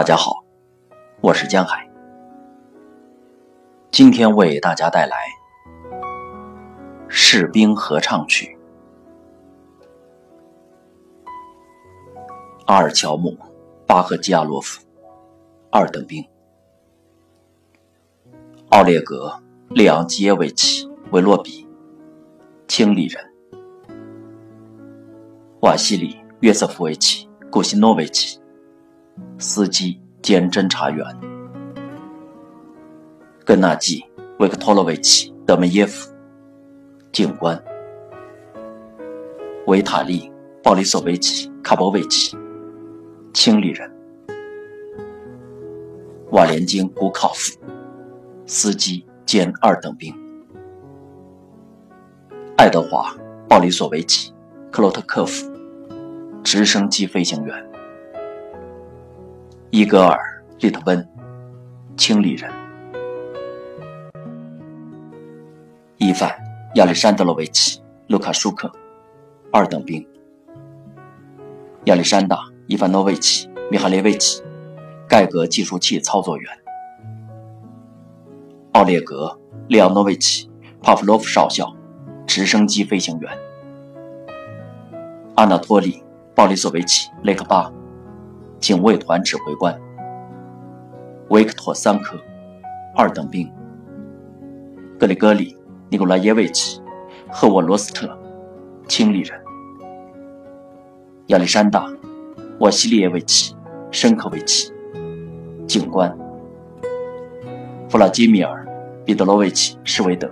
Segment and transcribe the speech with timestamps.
[0.00, 0.42] 大家好，
[1.20, 1.86] 我是江海，
[3.90, 5.14] 今天为大家带来
[7.06, 8.58] 《士兵合唱曲》。
[12.64, 13.32] 阿尔乔姆·
[13.86, 14.80] 巴赫基亚洛夫，
[15.70, 16.24] 二等兵；
[18.70, 19.38] 奥列格·
[19.74, 21.68] 列昂基耶维奇·维洛比，
[22.66, 23.22] 清理人；
[25.60, 28.39] 瓦西里·约瑟夫维奇·古西诺维奇。
[29.38, 31.04] 司机兼侦查员，
[33.44, 34.04] 根纳季·
[34.38, 36.12] 维克托洛维奇·德梅耶夫，
[37.10, 37.62] 警官，
[39.66, 40.30] 维塔利·
[40.62, 42.36] 鲍里索维奇·卡波维奇，
[43.32, 43.90] 清理人，
[46.32, 47.58] 瓦连金·古考夫，
[48.46, 50.14] 司机兼二等兵，
[52.56, 53.10] 爱德华·
[53.48, 54.30] 鲍里索维奇·
[54.70, 55.50] 克洛特科夫，
[56.44, 57.69] 直升机飞行员。
[59.72, 60.18] 伊戈尔·
[60.62, 61.08] 利特温，
[61.96, 62.50] 清理人；
[65.96, 66.28] 伊凡·
[66.74, 68.68] 亚历山德罗维奇·卢卡舒克，
[69.52, 70.04] 二等兵；
[71.84, 72.34] 亚历山大·
[72.66, 74.42] 伊凡诺维奇·米哈列维奇，
[75.08, 76.50] 盖格计数器操作员；
[78.72, 79.26] 奥列格·
[79.68, 80.48] 列奥诺维奇·
[80.82, 81.72] 帕夫洛夫少校，
[82.26, 83.30] 直升机飞行员；
[85.36, 85.92] 阿纳托利·
[86.34, 87.72] 鲍里索维奇·雷克巴。
[88.60, 89.74] 警卫团指挥官。
[91.30, 92.18] 维克托·桑科，
[92.94, 93.46] 二等兵；
[94.98, 95.54] 格里戈里·
[95.88, 96.78] 尼古拉耶维奇·
[97.30, 98.18] 赫沃罗斯特，
[98.86, 99.38] 亲历人；
[101.28, 101.86] 亚历山大·
[102.58, 103.54] 瓦西里耶维奇·
[103.90, 104.70] 申科维奇，
[105.66, 106.10] 警官；
[107.88, 108.66] 弗拉基米尔·
[109.04, 110.28] 彼得罗维奇·施维德，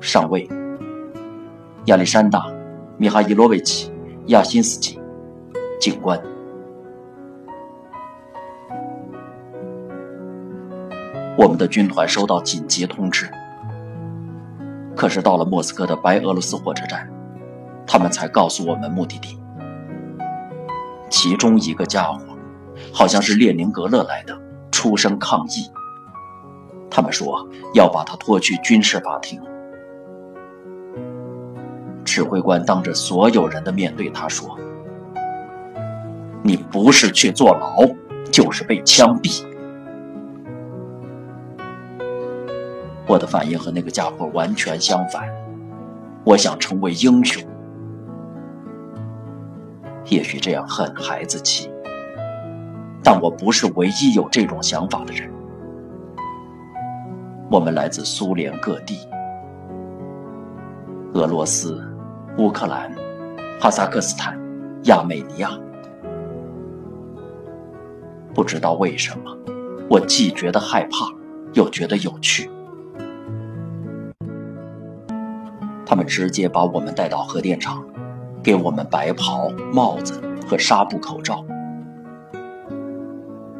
[0.00, 0.48] 上尉；
[1.86, 2.38] 亚历山大·
[2.96, 3.88] 米哈伊洛维奇·
[4.26, 4.98] 亚辛斯基，
[5.78, 6.20] 警官。
[11.36, 13.30] 我们的军团收到紧急通知，
[14.94, 17.08] 可是到了莫斯科的白俄罗斯火车站，
[17.86, 19.38] 他们才告诉我们目的地。
[21.08, 22.20] 其中一个家伙，
[22.92, 24.38] 好像是列宁格勒来的，
[24.70, 25.70] 出声抗议。
[26.90, 29.40] 他们说要把他拖去军事法庭。
[32.04, 34.58] 指挥官当着所有人的面对他说
[36.42, 37.86] ：“你不是去坐牢，
[38.32, 39.44] 就是被枪毙。”
[43.10, 45.28] 我的反应和那个家伙完全相反。
[46.22, 47.44] 我想成为英雄，
[50.04, 51.68] 也许这样很孩子气，
[53.02, 55.28] 但我不是唯一有这种想法的人。
[57.50, 58.96] 我们来自苏联各地，
[61.14, 61.82] 俄罗斯、
[62.38, 62.94] 乌克兰、
[63.58, 64.38] 哈萨克斯坦、
[64.84, 65.50] 亚美尼亚。
[68.32, 69.36] 不知道为什么，
[69.88, 71.08] 我既觉得害怕，
[71.54, 72.48] 又觉得有趣。
[75.90, 77.84] 他们直接把我们带到核电厂，
[78.44, 81.44] 给我们白袍、帽子和纱布口罩。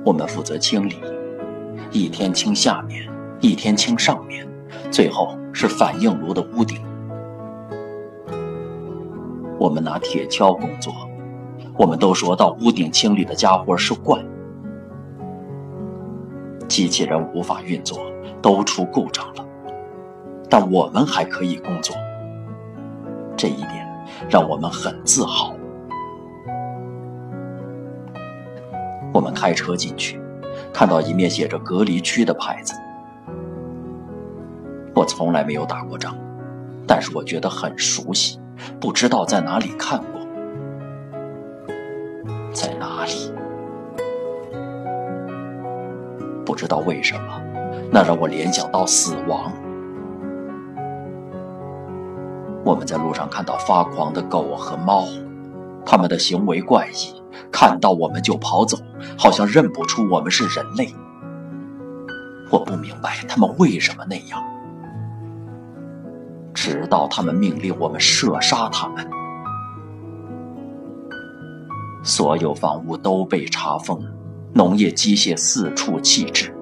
[0.05, 0.95] 我们负责清理，
[1.91, 3.11] 一天清下面，
[3.41, 4.47] 一天清上面，
[4.93, 6.81] 最后是反应炉的屋顶。
[9.59, 10.95] 我们拿铁锹工作，
[11.77, 14.25] 我们都说到屋顶清理的家伙是怪。
[16.69, 17.99] 机器人无法运作，
[18.41, 19.45] 都出故障了，
[20.49, 21.93] 但我们还可以工作。
[23.41, 23.89] 这一点
[24.29, 25.55] 让我们很自豪。
[29.15, 30.21] 我们开车进去，
[30.75, 32.75] 看到一面写着“隔离区”的牌子。
[34.95, 36.15] 我从来没有打过仗，
[36.87, 38.39] 但是我觉得很熟悉，
[38.79, 40.21] 不知道在哪里看过。
[42.53, 43.33] 在哪里？
[46.45, 47.41] 不知道为什么，
[47.91, 49.51] 那让我联想到死亡。
[52.71, 55.05] 我们在路上看到发狂的狗和猫，
[55.85, 57.21] 它们的行为怪异，
[57.51, 58.79] 看到我们就跑走，
[59.19, 60.95] 好像认不出我们是人类。
[62.49, 64.41] 我不明白他们为什么那样，
[66.55, 69.05] 直到他们命令我们射杀他们。
[72.05, 74.01] 所有房屋都被查封，
[74.53, 76.55] 农业机械四处弃置，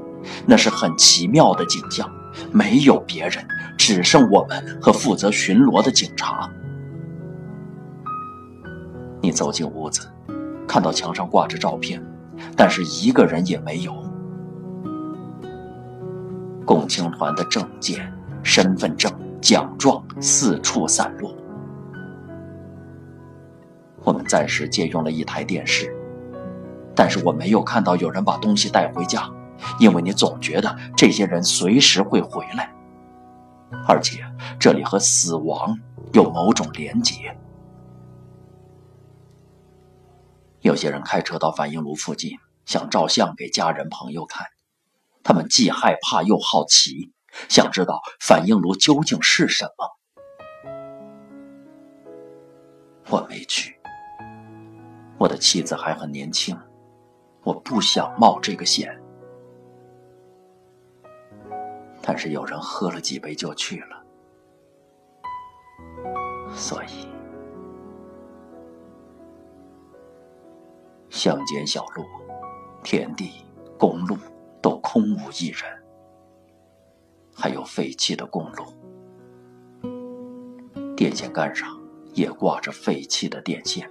[0.47, 2.11] 那是很奇妙的景象。
[2.51, 3.47] 没有别人，
[3.79, 6.51] 只剩我们和负责巡逻的警察。
[9.23, 10.07] 你走进屋子，
[10.67, 12.05] 看到墙上挂着照片，
[12.55, 13.95] 但是一个人也没有。
[16.67, 19.11] 共青团的证件、身份证、
[19.41, 21.35] 奖状四处散落。
[24.05, 25.95] 我们暂时借用了一台电视，
[26.95, 29.29] 但是我没有看到有人把东西带回家，
[29.79, 32.71] 因为你总觉得这些人随时会回来，
[33.87, 34.25] 而且
[34.59, 35.79] 这里和死亡
[36.13, 37.37] 有某种连结。
[40.61, 44.47] 有些人开车到反应炉附近，想照相给家人朋友看，
[45.23, 47.13] 他们既害怕又好奇，
[47.49, 49.99] 想知道反应炉究竟是什么。
[53.11, 53.79] 我没去，
[55.17, 56.59] 我的妻子还很年轻，
[57.45, 58.98] 我不想冒这个险。
[62.09, 64.03] 但是有人喝了几杯就去了，
[66.55, 67.07] 所以
[71.11, 72.07] 乡间小路、
[72.83, 73.45] 田地、
[73.79, 74.17] 公路
[74.63, 75.61] 都空无一人，
[77.37, 78.65] 还有废弃的公路，
[80.97, 81.77] 电线杆上。
[82.15, 83.89] 也挂着废弃的电线。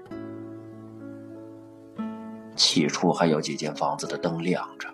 [2.58, 4.90] 起初还有几间房子的灯亮着，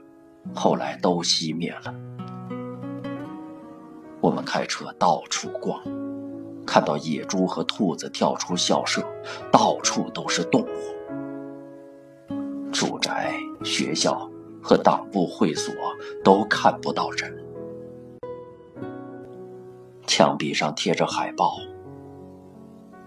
[0.54, 2.13] 后来都熄灭了。
[4.24, 5.78] 我们开车到处逛，
[6.66, 9.06] 看到野猪和兔子跳出校舍，
[9.52, 10.68] 到处都是动物。
[12.72, 13.34] 住宅、
[13.66, 14.32] 学校
[14.62, 15.74] 和党部会所
[16.24, 17.38] 都看不到人。
[20.08, 21.58] 墙壁上贴着海报。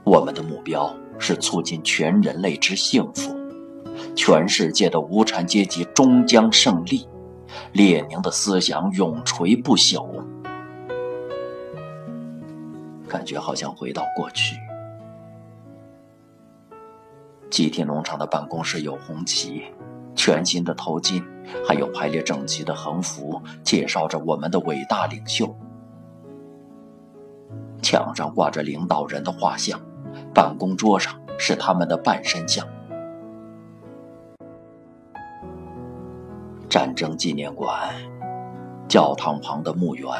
[0.04, 3.34] 我们的目标是促进全人类之幸福，
[4.14, 7.08] 全世界的无产阶级终将胜利，
[7.72, 10.06] 列宁的思想永垂不朽。
[13.08, 14.56] 感觉好像回到过去。
[17.50, 19.64] 集体农场的办公室有红旗，
[20.14, 21.24] 全新的头巾，
[21.66, 25.56] 还有排列整齐的横幅，介绍着我们的伟大领袖。
[27.82, 29.80] 墙上挂着领导人的画像。
[30.32, 32.66] 办公桌上是他们的半身像。
[36.68, 37.94] 战争纪念馆、
[38.88, 40.10] 教堂旁的墓园、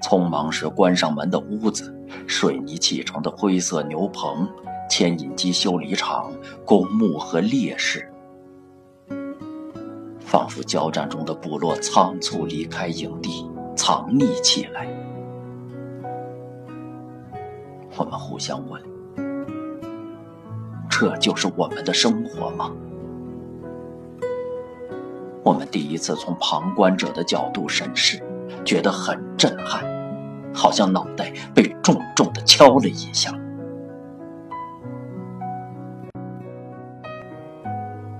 [0.00, 1.96] 匆忙时关上门的屋子、
[2.26, 4.48] 水泥砌成的灰色牛棚、
[4.88, 6.32] 牵引机修理厂、
[6.64, 8.10] 公墓和烈士，
[10.20, 14.86] 仿佛交战中的部落仓促离开营地，藏匿起来。
[17.96, 18.82] 我们互相问。
[20.88, 22.70] 这就是我们的生活吗？
[25.42, 28.22] 我们第一次从旁观者的角度审视，
[28.64, 29.82] 觉得很震撼，
[30.54, 33.30] 好像脑袋被重重的敲了一下。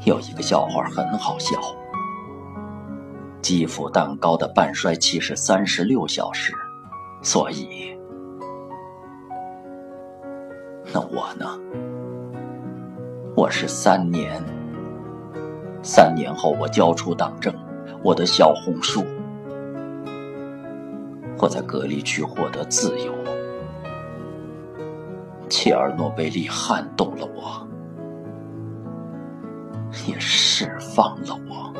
[0.05, 1.61] 有一个笑话很好笑：
[3.43, 6.55] 基辅蛋糕的半衰期是三十六小时，
[7.23, 7.95] 所以，
[10.93, 11.47] 那我呢？
[13.37, 14.43] 我是三年，
[15.83, 17.55] 三年后我交出党证，
[18.03, 19.05] 我的小红书，
[21.41, 23.15] 我在隔离区获得自由。
[25.49, 27.67] 切尔诺贝利撼动了我，
[30.07, 31.73] 也释放了我。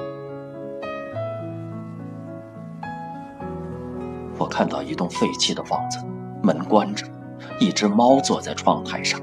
[4.39, 5.99] 我看到一栋废弃的房子，
[6.43, 7.07] 门关着，
[7.59, 9.21] 一只猫坐在窗台上，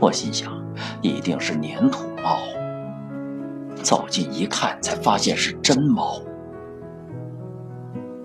[0.00, 0.62] 我心想。
[1.02, 2.38] 一定是粘土猫。
[3.82, 6.18] 走近一看，才发现是真猫。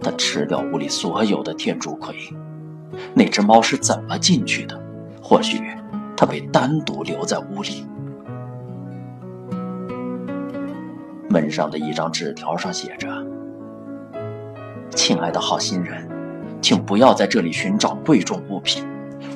[0.07, 2.15] 他吃掉屋里所有的天竺葵。
[3.13, 4.81] 那只猫是怎么进去的？
[5.21, 5.61] 或许
[6.15, 7.85] 它被单独留在屋里。
[11.29, 13.09] 门上的一张纸条上写着
[14.95, 16.07] ：“亲爱的好心人，
[16.61, 18.87] 请不要在这里寻找贵重物品，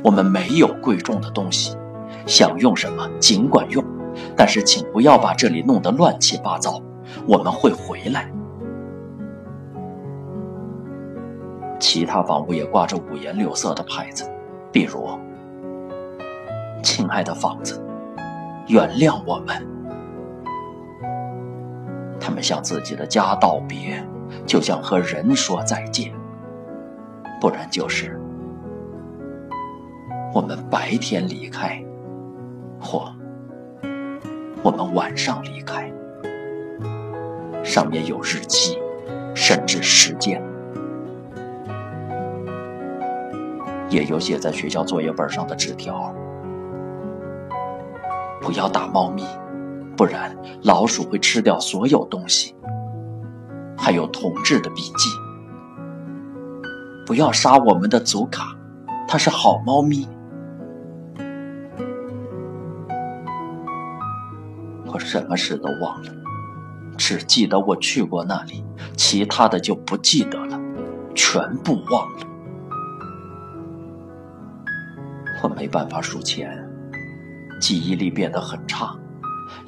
[0.01, 1.75] 我们没有贵重的东西。”
[2.25, 3.83] 想用什么尽管用，
[4.37, 6.81] 但是请不要把这里弄得乱七八糟。
[7.27, 8.31] 我们会回来。
[11.81, 14.31] 其他房屋也挂着五颜六色的牌子，
[14.71, 15.09] 比如
[16.81, 17.83] “亲爱的房子，
[18.67, 19.67] 原谅我们”。
[22.21, 24.01] 他们向自己的家道别，
[24.45, 26.13] 就像和人说再见；
[27.41, 28.21] 不然就是
[30.31, 31.83] 我们白天离开。
[32.79, 33.11] 或
[34.63, 35.91] 我们晚上离开，
[37.63, 38.79] 上面有日期，
[39.35, 40.41] 甚至时间，
[43.91, 46.15] 也有写在学校作业本上的纸条：
[48.41, 49.23] 不要打猫咪，
[49.97, 52.55] 不然老鼠会吃掉所有东西。
[53.77, 55.09] 还有同志的笔记：
[57.05, 58.55] 不要杀我们的祖卡，
[59.09, 60.07] 它是好猫咪。
[64.85, 66.11] 我什么事都忘了。
[66.97, 68.63] 只记得我去过那里，
[68.95, 70.57] 其他的就不记得了，
[71.13, 72.30] 全部忘了。
[75.51, 76.57] 没办法数钱，
[77.59, 78.95] 记忆力变得很差。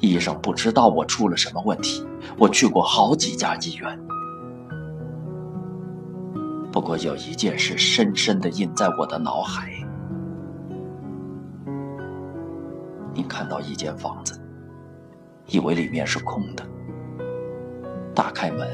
[0.00, 2.06] 医生不知道我出了什么问题。
[2.38, 3.98] 我去过好几家医院，
[6.72, 9.70] 不过有一件事深深的印在我的脑海。
[13.12, 14.40] 你看到一间房子，
[15.46, 16.64] 以为里面是空的，
[18.14, 18.68] 打开门，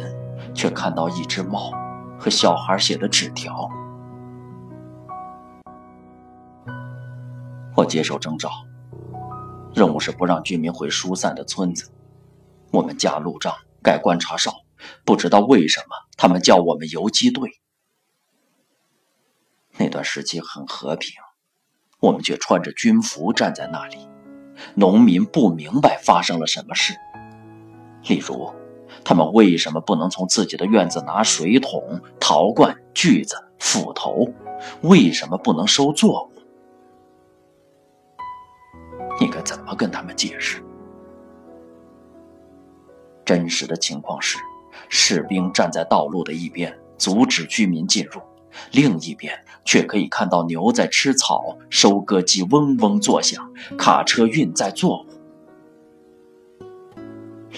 [0.54, 1.70] 却看到一只猫
[2.18, 3.68] 和小孩写的纸条。
[7.80, 8.50] 我接受征召。
[9.72, 11.90] 任务是不让居民回疏散的村子。
[12.70, 14.52] 我们架路障、盖观察哨，
[15.04, 17.50] 不知道为什么他们叫我们游击队。
[19.78, 21.14] 那段时期很和平，
[22.00, 23.96] 我们却穿着军服站在那里。
[24.74, 26.92] 农民不明白发生了什么事，
[28.06, 28.52] 例如，
[29.02, 34.26] 他们为什么不能从自己的院子拿水桶、陶罐、锯子、斧头？
[34.82, 36.29] 为什么不能收作物？
[39.20, 40.64] 你该怎么跟他们解释？
[43.22, 44.38] 真实的情况是，
[44.88, 48.18] 士兵站在道路的一边，阻止居民进入；
[48.72, 55.06] 另一边却可以看到牛在吃草，收割机嗡嗡作响，卡车运载作物。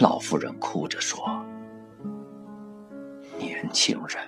[0.00, 1.25] 老妇人哭着说
[3.38, 4.19] ：“年轻人，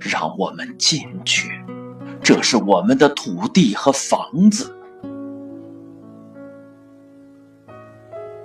[0.00, 1.64] 让我们进去，
[2.20, 4.74] 这是我们的土地和房子。”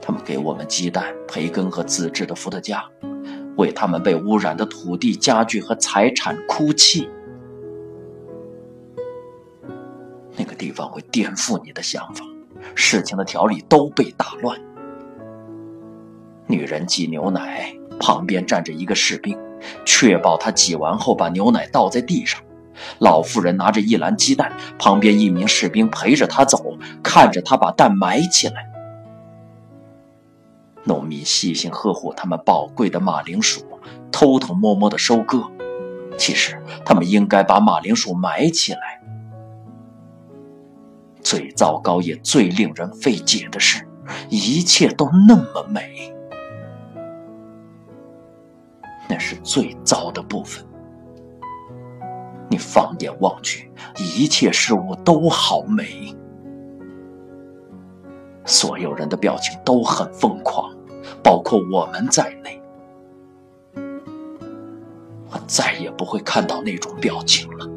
[0.05, 2.83] 他们给我们鸡蛋、培根和自制的伏特加，
[3.55, 7.10] 为他们被污染的土地、家具和财产哭泣。
[10.36, 12.25] 那个地方会颠覆你的想法，
[12.75, 14.60] 事情的条理都被打乱。
[16.48, 19.39] 女人挤牛奶，旁边站着一个士兵，
[19.86, 22.41] 确保她挤完后把牛奶倒在地上。
[23.00, 28.69] 老妇人拿着一篮鸡蛋，旁边一名士兵陪着她走，看着她把蛋埋起来。
[30.83, 33.61] 农民细心呵护他们宝贵的马铃薯，
[34.11, 35.43] 偷偷摸摸的收割。
[36.17, 39.01] 其实他们应该把马铃薯埋起来。
[41.21, 43.87] 最糟糕也最令人费解的是，
[44.29, 46.13] 一切都那么美。
[49.09, 50.63] 那是最糟的部分。
[52.49, 56.15] 你放眼望去，一切事物都好美。
[58.45, 60.73] 所有人的表情都很疯狂，
[61.23, 62.62] 包括我们在内。
[65.31, 67.69] 我再也不会看到那种表情了。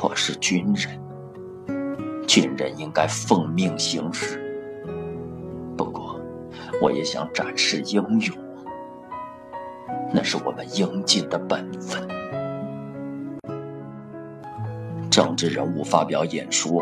[0.00, 4.44] 我是军人，军人应该奉命行事。
[5.76, 6.20] 不过，
[6.80, 8.36] 我也想展示英勇，
[10.12, 12.17] 那是我们应尽的本分。
[15.18, 16.80] 政治人物发表演说，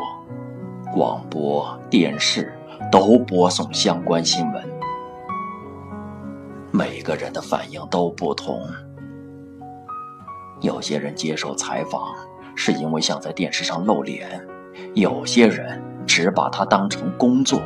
[0.93, 2.52] 广播电视
[2.93, 4.62] 都播送相关新闻，
[6.71, 8.61] 每个人的反应都不同。
[10.61, 12.14] 有些人接受采访
[12.55, 14.47] 是因为想在电视上露脸，
[14.93, 17.59] 有些人只把它当成工作，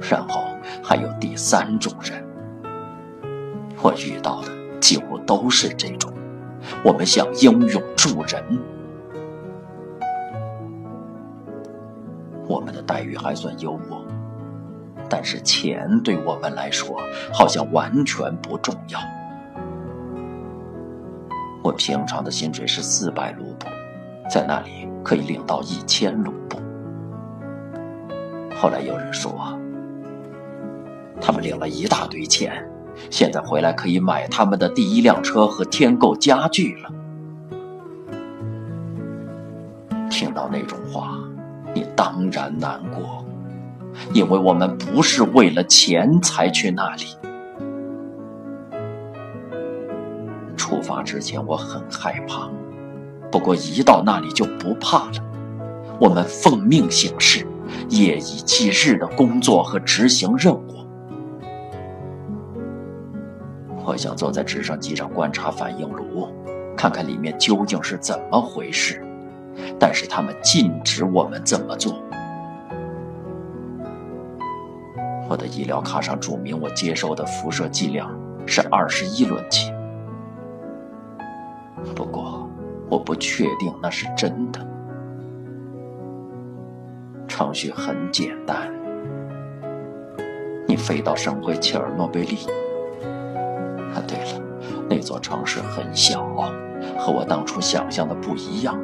[0.00, 0.46] 然后
[0.82, 2.26] 还有第三种人。
[3.82, 4.48] 我遇到的
[4.80, 6.10] 几乎都是这种，
[6.82, 8.42] 我们想英勇助人。
[12.48, 14.00] 我们的待遇还算优渥，
[15.08, 16.96] 但是钱对我们来说
[17.32, 18.98] 好像完全不重要。
[21.62, 23.66] 我平常的薪水是四百卢布，
[24.30, 26.58] 在那里可以领到一千卢布。
[28.54, 29.32] 后来有人说，
[31.20, 32.64] 他们领了一大堆钱，
[33.10, 36.90] 现在回来可以买他们的第一辆车和添购家具了。
[40.08, 41.18] 听到那种话。
[41.96, 43.24] 当然难过，
[44.12, 47.06] 因为我们不是为了钱才去那里。
[50.56, 52.50] 出发之前我很害怕，
[53.30, 55.22] 不过一到那里就不怕了。
[55.98, 57.46] 我们奉命行事，
[57.88, 60.60] 夜以继日的工作和执行任务。
[63.84, 66.28] 我想坐在直升机上观察反应炉，
[66.76, 69.05] 看看里面究竟是怎么回事。
[69.78, 72.02] 但是他们禁止我们这么做。
[75.28, 78.08] 我的医疗卡上注明我接受的辐射剂量
[78.46, 79.74] 是二十一伦琴，
[81.94, 82.48] 不过
[82.88, 84.64] 我不确定那是真的。
[87.26, 88.72] 程序很简单，
[90.66, 92.46] 你飞到省会切尔诺贝利。
[93.92, 94.40] 啊，对了，
[94.88, 96.24] 那座城市很小，
[96.96, 98.78] 和我当初想象的不一样。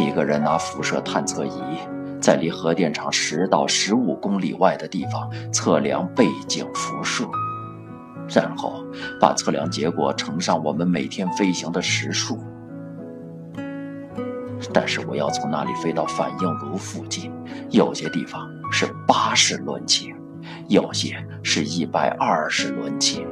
[0.00, 1.62] 一个人拿辐射探测仪，
[2.20, 7.28] 在离核电厂十到十五公里外的地方测量背景辐射，
[8.34, 8.84] 然后
[9.20, 12.38] 把测量结果乘上我们每天飞行的时数。
[14.72, 17.32] 但是我要从那里飞到反应炉附近，
[17.70, 20.14] 有些地方是八十伦琴，
[20.68, 23.26] 有些是一百二十伦琴。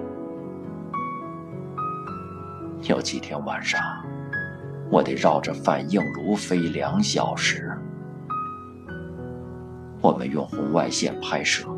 [2.83, 3.81] 有几天晚上，
[4.91, 7.71] 我得绕着反应炉飞两小时。
[10.01, 11.69] 我们用红外线拍摄，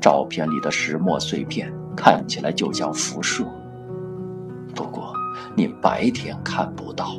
[0.00, 3.44] 照片里的石墨碎片看起来就像辐射，
[4.74, 5.14] 不过
[5.54, 7.16] 你白天看不到。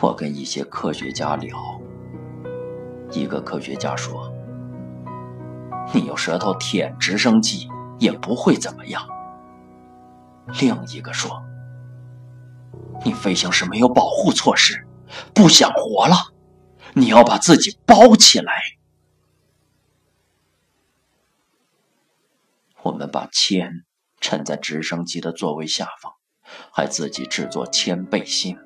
[0.00, 1.56] 我跟一些科学家聊，
[3.12, 4.32] 一个科学家说
[5.94, 7.68] ：“你用舌头舔直升机
[7.98, 9.02] 也不会怎么样。”
[10.58, 11.42] 另一个说
[13.04, 14.86] ：“你飞行时没有保护措施，
[15.34, 16.16] 不想活了，
[16.94, 18.52] 你要把自己包起来。”
[22.82, 23.84] 我们把铅
[24.20, 26.14] 沉在直升机的座位下方，
[26.72, 28.56] 还自己制作铅背心。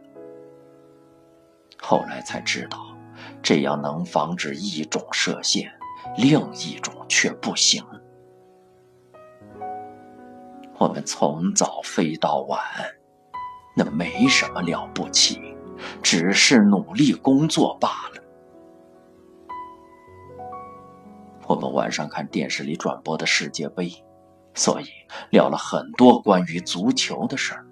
[1.80, 2.96] 后来才知道，
[3.42, 5.70] 这样能防止一种射线，
[6.16, 7.84] 另一种却不行。
[10.84, 12.60] 我们从早飞到晚，
[13.74, 15.40] 那没什么了不起，
[16.02, 18.22] 只是努力工作罢了。
[21.46, 23.90] 我们晚上看电视里转播的世界杯，
[24.52, 24.84] 所以
[25.30, 27.64] 聊了很多关于足球的事儿。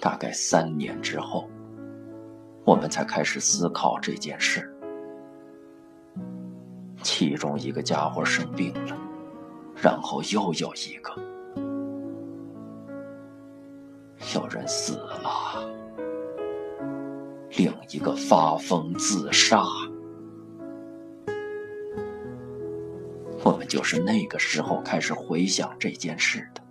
[0.00, 1.46] 大概三年之后，
[2.64, 4.74] 我们才开始思考这件事。
[7.02, 8.96] 其中一个家伙生病了，
[9.82, 11.12] 然后又有一个，
[14.34, 15.64] 有人死了，
[17.56, 19.62] 另一个发疯自杀。
[23.42, 26.62] 我们就是那个时候开始回想这件事的，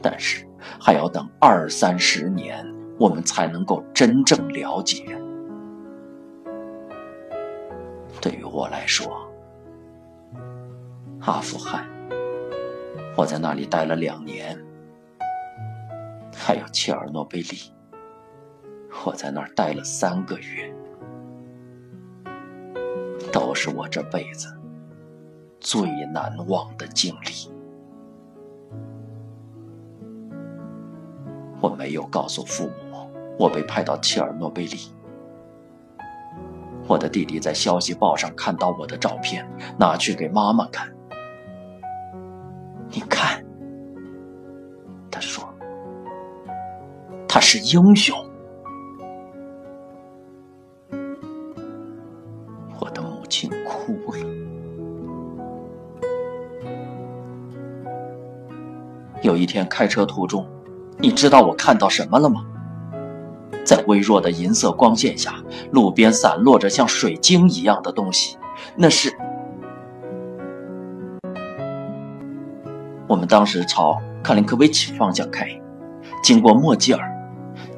[0.00, 0.44] 但是。
[0.80, 2.66] 还要等二三十年，
[2.98, 5.04] 我们才能够真正了解。
[8.20, 9.27] 对于我来说，
[11.20, 11.84] 阿富汗，
[13.16, 14.56] 我在那里待了两年；
[16.34, 17.72] 还有切尔诺贝利，
[19.04, 20.72] 我在那儿待了三个月，
[23.32, 24.48] 都是我这辈子
[25.60, 27.52] 最难忘的经历。
[31.60, 34.76] 我没有告诉父母，我被派到切尔诺贝利。
[36.86, 40.88] 我的弟弟在消息报上看到我的照片，拿去给妈妈看。
[42.90, 43.44] 你看，
[45.10, 45.44] 他说，
[47.28, 48.16] 他是英雄。
[52.80, 54.18] 我的母亲哭了。
[59.22, 60.46] 有一天开车途中。
[61.00, 62.44] 你知道我看到什么了吗？
[63.64, 68.36] 在微弱的银色光线下，路边散落着像水晶一样的东西。
[68.74, 69.16] 那是
[73.08, 75.48] 我们当时朝卡林科维奇方向开，
[76.22, 77.10] 经过莫吉尔，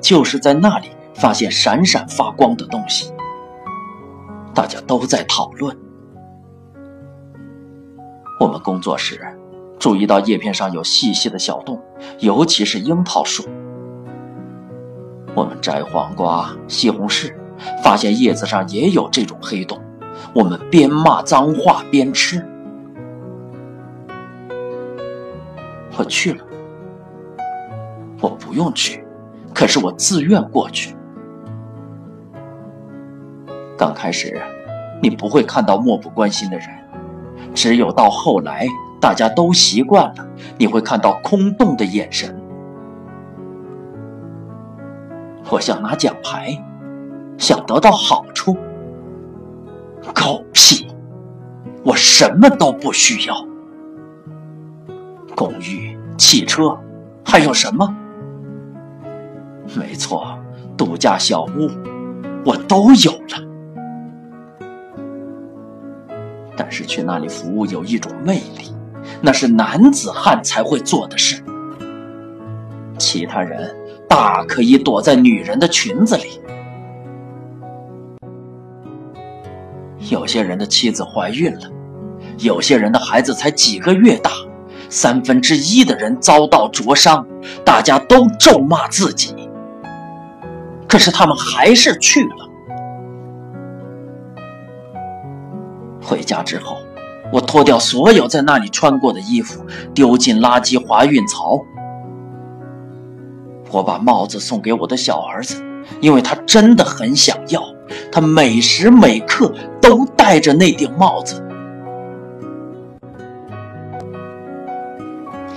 [0.01, 3.13] 就是在那里发现闪闪发光的东西。
[4.53, 5.77] 大家都在讨论。
[8.41, 9.21] 我们工作时。
[9.79, 11.81] 注意到叶片上有细细的小洞，
[12.19, 13.49] 尤其是樱桃树。
[15.35, 17.33] 我们摘黄瓜、西红柿，
[17.83, 19.81] 发现叶子上也有这种黑洞。
[20.35, 22.47] 我们边骂脏话边吃。
[26.01, 26.43] 我去了，
[28.23, 29.05] 我不用去，
[29.55, 30.97] 可是我自愿过去。
[33.77, 34.41] 刚开始，
[35.03, 36.69] 你不会看到漠不关心的人，
[37.55, 38.67] 只有到后来。
[38.99, 42.39] 大家都习惯了，你会看到空洞的眼神。
[45.51, 46.63] 我想拿奖牌，
[47.39, 48.55] 想得到好处。
[50.15, 50.87] 狗屁！
[51.83, 53.35] 我什么都不需要。
[55.35, 55.90] 公寓、
[56.21, 56.79] 汽车
[57.25, 57.97] 还有什么？
[59.75, 60.39] 没错
[60.77, 61.71] 度假小屋
[62.45, 64.61] 我都有了。
[66.55, 68.71] 但是去那里服务有一种魅力
[69.23, 71.43] 那是男子汉才会做的事。
[72.99, 73.75] 其他人
[74.07, 76.39] 大可以躲在女人的裙子里。
[80.11, 81.63] 有些人的妻子怀孕了
[82.41, 84.31] 有些人的孩子才几个月大。
[84.91, 87.25] 三分之一的人遭到灼伤，
[87.65, 89.35] 大家都咒骂自己。
[90.89, 92.51] 可是他们还是去了。
[96.03, 96.77] 回家之后，
[97.33, 101.65] 我脱掉所有在那里穿过的衣服，丢进垃圾华运槽。
[103.71, 105.63] 我把帽子送给我的小儿子，
[106.01, 107.63] 因为他真的很想要。
[108.11, 111.41] 他每时每刻都戴着那顶帽子。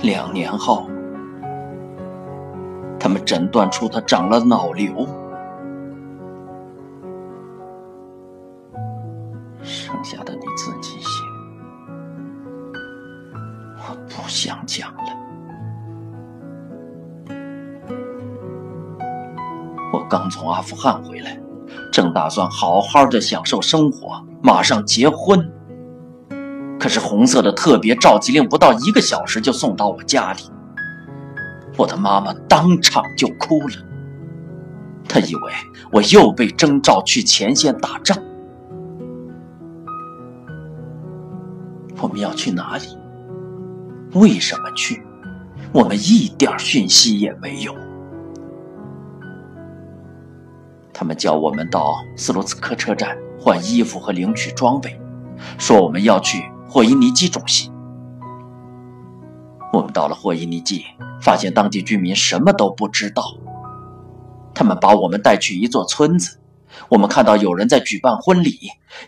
[0.04, 0.86] 两年后，
[3.00, 5.08] 他们诊断出他长了脑瘤。
[9.62, 11.24] 剩下的你自己写，
[13.78, 14.98] 我不想讲了。
[19.90, 21.40] 我刚从阿富汗回来，
[21.90, 25.50] 正打算好好的享受生活，马上结婚。
[26.84, 30.42] 可是红色的特别召集令不到一个小时就送到我家里，
[31.78, 33.74] 我的妈妈当场就哭了。
[35.08, 35.52] 她以为
[35.90, 38.22] 我又被征召去前线打仗。
[42.02, 42.84] 我们要去哪里？
[44.12, 45.02] 为什么去？
[45.72, 47.74] 我们一点讯息也没有。
[50.92, 55.00] 他们叫我们到斯罗茨克车站换衣服和领取装备，
[55.56, 56.44] 说我们要去
[56.74, 57.72] 霍伊尼基中心。
[59.72, 60.84] 我们到了霍伊尼基，
[61.22, 63.22] 发现当地居民什么都不知道。
[64.52, 66.40] 他们把我们带去一座村子。
[66.88, 68.58] 我们看到有人在举办婚礼，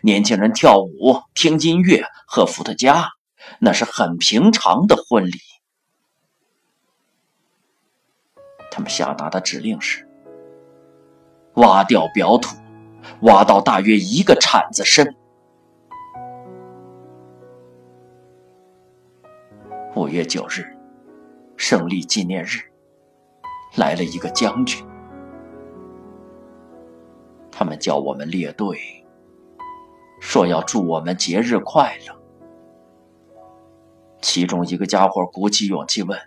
[0.03, 3.09] 年轻人跳舞、听音乐、喝伏特加，
[3.59, 5.41] 那是很平常的婚礼。
[8.71, 10.09] 他们下达的指令是：
[11.55, 12.57] 挖掉表土，
[13.23, 15.17] 挖到大约一个铲子深。
[19.97, 20.77] 五月九日，
[21.57, 22.61] 胜利纪念日，
[23.77, 24.87] 来了一个将军。
[27.51, 28.79] 他们叫我们列队，
[30.21, 32.15] 说要祝我们节日快乐。
[34.21, 36.19] 其中一个家伙鼓起勇气问：“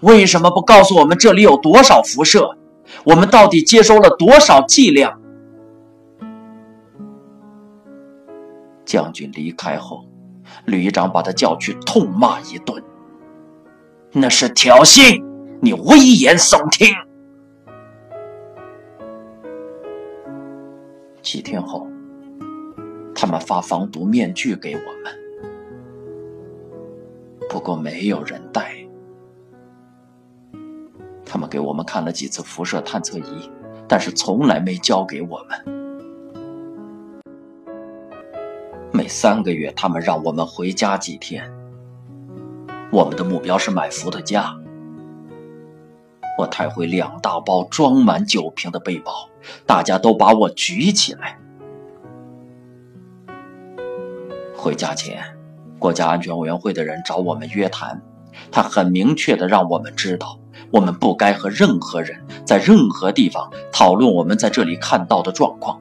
[0.00, 2.56] 为什么不告诉我们这里有多少辐射？
[3.04, 5.20] 我们到底接收了多少剂量？”
[8.86, 10.06] 将军离开后，
[10.68, 12.82] 旅长把他叫去痛骂一顿
[14.12, 15.22] ：“那是挑衅，
[15.60, 16.94] 你危言耸听。”
[21.22, 21.86] 几天后，
[23.14, 25.12] 他们发防毒面具给我们，
[27.48, 28.74] 不过没有人戴。
[31.26, 33.50] 他们给我们看了几次辐射探测仪，
[33.86, 35.77] 但是从来没交给我们。
[38.98, 41.48] 每三个月，他们让我们回家几天。
[42.90, 44.52] 我们的目标是买伏特加。
[46.36, 49.12] 我抬回两大包装满酒瓶的背包，
[49.64, 51.38] 大家都把我举起来。
[54.56, 55.22] 回家前，
[55.78, 58.02] 国家安全委员会的人找我们约谈，
[58.50, 60.40] 他很明确的让我们知道，
[60.72, 65.80] 我们不该和任何人在任何地方讨论我们在这里看到的状况。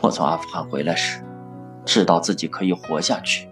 [0.00, 1.20] 我从阿富汗回来时，
[1.84, 3.48] 知道自己可以活下去，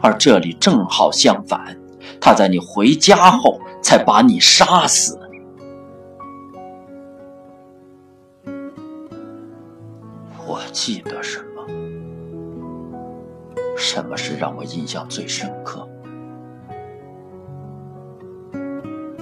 [0.00, 1.76] 而这里正好相反。
[2.20, 5.18] 他在你回家后才把你杀死。
[10.46, 11.64] 我记得什么？
[13.76, 15.88] 什么事让我印象最深刻？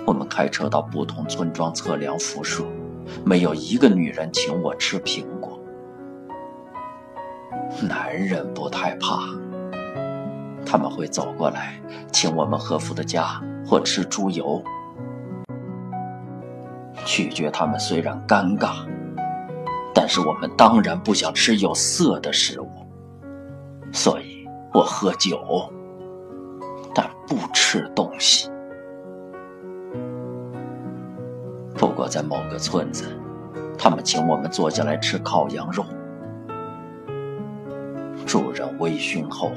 [0.07, 2.64] 我们开车到不同村庄测量辐射，
[3.25, 5.38] 没有一个女人请我吃苹果。
[7.83, 9.21] 男人不太怕。
[10.67, 11.81] 他们会走过来，
[12.12, 14.62] 请我们喝伏特加或吃猪油。
[17.07, 18.87] 拒绝他们虽然尴尬，
[19.95, 22.69] 但是我们当然不想吃有色的食物，
[23.93, 25.73] 所以我喝酒，
[26.95, 28.51] 但不吃东西。
[31.79, 33.07] 不过在某个村子，
[33.79, 35.85] 他们请我们坐下来吃烤羊肉。
[38.29, 39.51] 主人微醺后。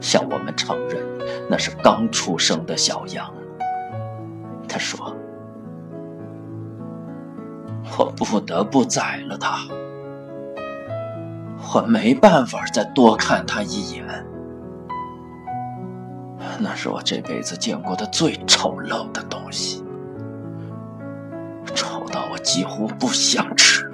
[0.00, 1.00] 向我们承认，
[1.48, 3.32] 那是刚出生的小羊。
[4.68, 5.16] 他说
[7.96, 9.60] ：“我不得不宰了它，
[11.72, 14.04] 我没办法再多看它一眼。
[16.58, 19.84] 那是我这辈子见过的最丑陋的东西，
[21.76, 23.88] 丑到我几乎不想吃。”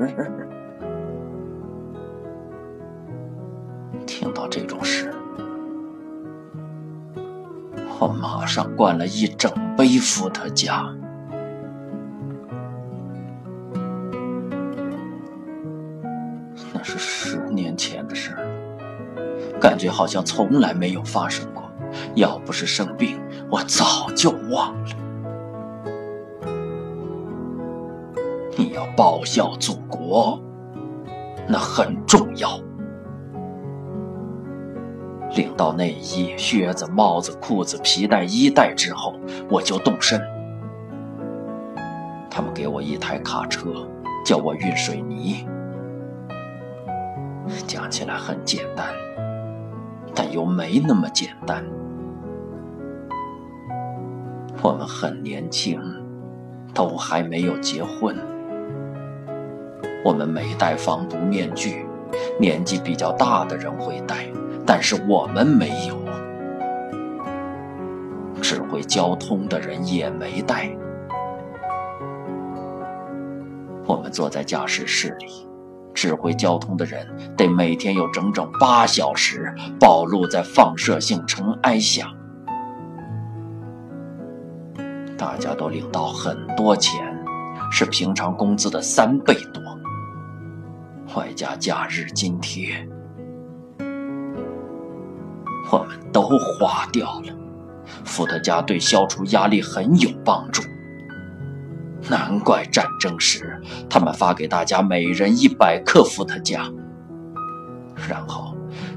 [4.08, 5.12] 听到这种事，
[8.00, 10.90] 我马上灌了一整杯伏特加。
[16.72, 21.62] 那是十年前的事儿，感觉好像从来没有发生过。
[22.14, 24.88] 要不是生病，我早就忘了。
[28.56, 30.40] 你要报效祖国，
[31.46, 32.58] 那很重要。
[35.36, 39.14] 领到内衣、靴子、帽子、裤子、皮带、衣带之后，
[39.50, 40.20] 我就动身。
[42.30, 43.88] 他们给我一台卡车，
[44.24, 45.46] 叫我运水泥。
[47.66, 48.86] 讲起来很简单，
[50.14, 51.64] 但又没那么简单。
[54.62, 55.80] 我们很年轻，
[56.74, 58.16] 都还没有结婚。
[60.04, 61.86] 我们没戴防毒面具，
[62.38, 64.26] 年纪比较大的人会戴，
[64.68, 65.96] 但是我们没有。
[68.42, 70.70] 指挥交通的人也没带。
[73.86, 75.48] 我们坐在驾驶室里，
[75.94, 79.50] 指挥交通的人得每天有整整八小时
[79.80, 82.06] 暴露在放射性尘埃下。
[85.16, 87.02] 大家都领到很多钱，
[87.72, 89.62] 是平常工资的三倍多，
[91.16, 92.86] 外加假日津贴，
[95.70, 97.34] 我们都花掉了。
[98.04, 100.62] 伏特加对消除压力很有帮助，
[102.08, 106.64] 难怪战争时他们发给大家每人一百克伏特加，
[108.08, 108.54] 然后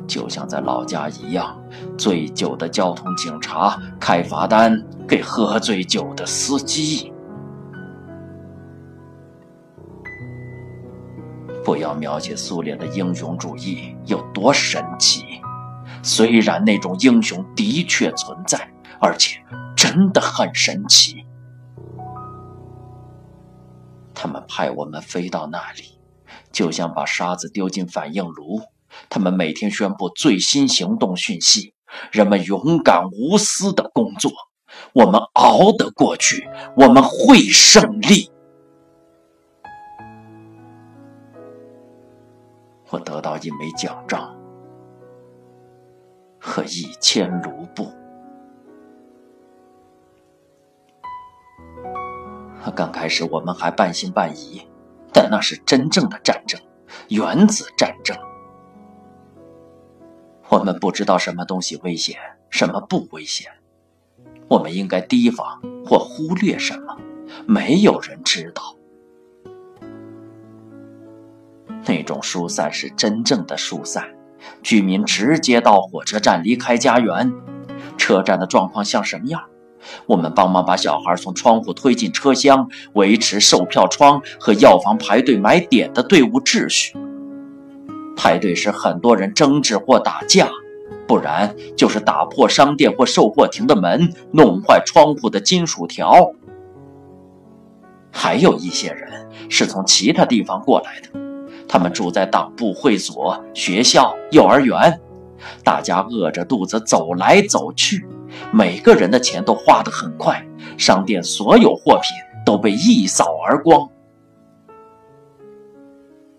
[0.07, 1.57] 就像在老家一样，
[1.97, 4.81] 醉酒的交通警察开罚单。
[5.07, 7.12] 给喝醉酒的司机，
[11.65, 15.41] 不要描写苏联的英雄主义有多神奇。
[16.03, 19.39] 虽然那种英雄的确存在，而且
[19.75, 21.25] 真的很神奇。
[24.13, 25.99] 他们派我们飞到那里，
[26.51, 28.61] 就像把沙子丢进反应炉。
[29.09, 31.73] 他们每天宣布最新行动讯息，
[32.11, 34.31] 人们勇敢无私的工作。
[34.93, 38.31] 我们熬得过去，我们会胜利。
[42.89, 44.35] 我得到一枚奖章
[46.41, 47.89] 和一千卢布。
[52.75, 54.67] 刚开始我们还半信半疑，
[55.13, 56.60] 但那是真正的战争——
[57.10, 58.17] 原子战争。
[60.49, 62.17] 我们不知道什么东西危险，
[62.49, 63.51] 什么不危险。
[64.47, 66.97] 我们应该提防或忽略什么？
[67.45, 68.75] 没有人知道。
[71.86, 74.10] 那种疏散是真正的疏散，
[74.63, 77.32] 居民直接到火车站离开家园。
[77.97, 79.43] 车站的状况像什么样？
[80.06, 86.95] 我们帮忙把小孩从窗户推进车厢，维持售票窗和药房排队买点的队伍秩序。
[88.15, 90.49] 排队时，很多人争执或打架。
[91.08, 96.32] 不然就是打破商店或售货亭的门，弄坏窗户的金属条。
[98.12, 101.10] 还有一些人是从其他地方过来的，
[101.71, 104.99] 他们住在党部会所、学校、幼儿园，
[105.63, 108.05] 大家饿着肚子走来走去，
[108.51, 110.45] 每个人的钱都花得很快，
[110.77, 112.12] 商店所有货品
[112.45, 113.88] 都被一扫而光。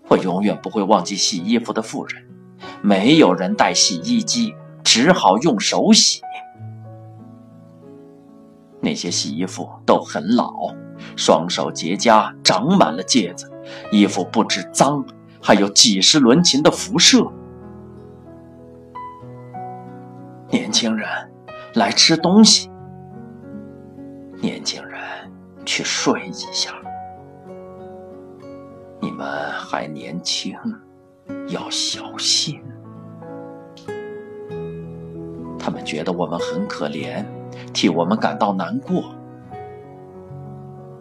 [0.09, 2.23] 我永远不会忘记洗衣服的妇人，
[2.83, 4.55] 没有人带洗衣机。
[4.85, 6.21] 只好用手洗。
[8.81, 10.75] 那些洗衣服都很老，
[11.17, 13.51] 双手结痂，长满了疖子，
[13.93, 15.03] 衣服不止脏，
[15.43, 17.27] 还有几十轮琴的辐射。
[20.49, 21.09] 年轻人，
[21.75, 22.71] 来吃东西。
[24.41, 25.01] 年轻人，
[25.65, 26.73] 去睡一下。
[29.01, 30.57] 你们还年轻，
[31.49, 32.63] 要小心。
[35.59, 37.25] 他们觉得我们很可怜，
[37.73, 39.03] 替我们感到难过。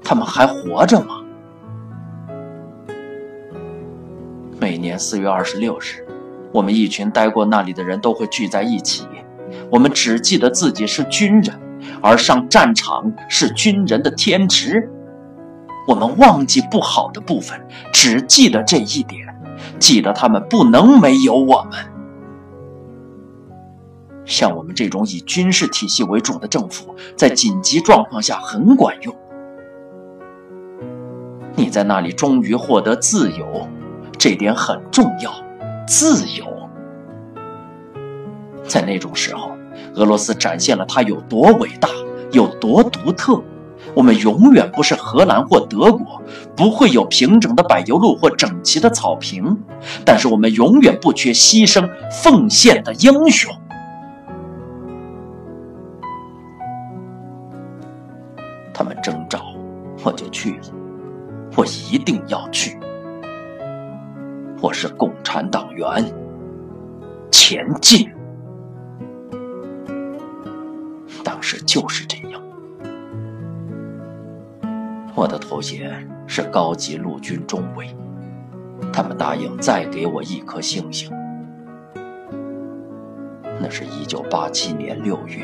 [0.03, 1.20] 他们还活着吗？
[4.81, 6.05] 年四月二十六日，
[6.51, 9.07] 我们一群待过那里的人都会聚在一起。
[9.69, 11.57] 我们只记得自己是军人，
[12.01, 14.89] 而上战场是军人的天职。
[15.87, 17.59] 我们忘记不好的部分，
[17.93, 19.27] 只记得这一点，
[19.79, 21.79] 记得他们不能没有我们。
[24.23, 29.13] 像我们这种以军事体系为主的政府，在紧急状况下很管用。
[31.55, 33.67] 你在那里终于获得自由，
[34.21, 35.33] 这点很重要。
[35.87, 36.45] 自由，
[38.63, 39.49] 在那种时候，
[39.95, 41.89] 俄罗斯展现了它有多伟大，
[42.31, 43.41] 有多独特。
[43.95, 46.21] 我们永远不是荷兰或德国，
[46.55, 49.57] 不会有平整的柏油路或整齐的草坪，
[50.05, 53.51] 但是我们永远不缺牺牲奉献的英雄。
[58.71, 59.41] 他们征召，
[60.03, 60.65] 我就去了，
[61.57, 62.77] 我一定要去。
[64.61, 66.05] 我是共产党员，
[67.31, 68.07] 前进。
[71.23, 72.39] 当时就是这样。
[75.15, 77.87] 我的头衔是高级陆军中尉，
[78.93, 81.11] 他们答应再给我一颗星星。
[83.59, 85.43] 那是一九八七年六月，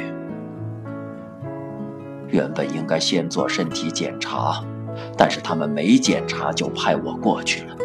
[2.27, 4.63] 原本应该先做身体检查，
[5.17, 7.75] 但是他们没检查就派我过去了。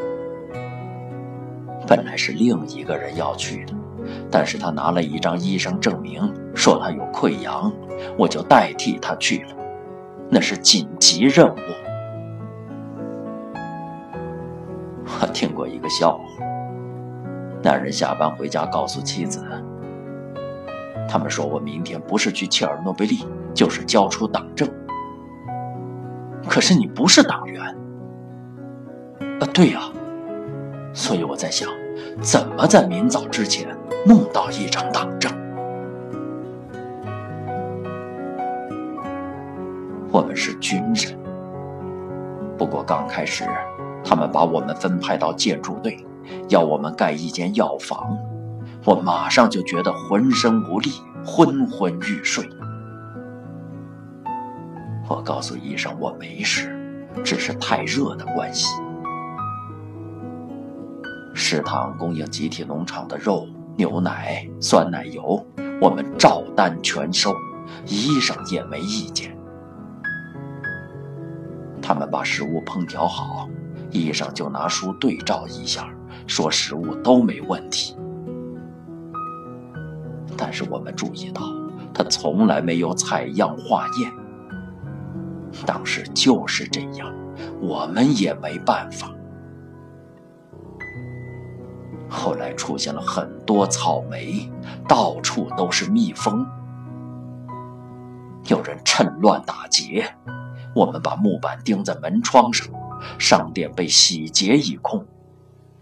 [1.86, 3.74] 本来是另一个人要去的，
[4.30, 7.72] 但是他拿了一张医生证明，说他有溃疡，
[8.16, 9.50] 我就代替他去了。
[10.30, 11.58] 那是紧急任务。
[15.20, 16.24] 我听过一个笑话：
[17.62, 19.44] 男人下班回家告诉妻子，
[21.08, 24.68] 他们说我明天不是去切尔诺贝利，就是交出党证。
[26.48, 27.62] 可是你不是党员。
[29.40, 29.82] 啊，对呀。
[30.94, 31.68] 所以我在想，
[32.20, 33.68] 怎么在明早之前
[34.06, 35.32] 弄到一张党证？
[40.10, 41.18] 我们是军人，
[42.58, 43.44] 不过刚开始，
[44.04, 46.04] 他们把我们分派到建筑队，
[46.50, 48.14] 要我们盖一间药房，
[48.84, 50.90] 我马上就觉得浑身无力，
[51.24, 52.46] 昏昏欲睡。
[55.08, 56.70] 我告诉医生我没事，
[57.24, 58.68] 只是太热的关系。
[61.34, 65.44] 食堂供应集体农场的肉、牛奶、酸奶油，
[65.80, 67.34] 我们照单全收，
[67.86, 69.36] 医生也没意见。
[71.80, 73.48] 他们把食物烹调好，
[73.90, 75.88] 医生就拿书对照一下，
[76.26, 77.96] 说食物都没问题。
[80.36, 81.42] 但是我们注意到，
[81.92, 84.12] 他从来没有采样化验。
[85.66, 87.12] 当时就是这样，
[87.60, 89.12] 我们也没办法。
[92.12, 94.46] 后来出现了很多草莓，
[94.86, 96.46] 到处都是蜜蜂。
[98.48, 100.14] 有人趁乱打劫，
[100.74, 102.68] 我们把木板钉在门窗上，
[103.18, 105.06] 商店被洗劫一空，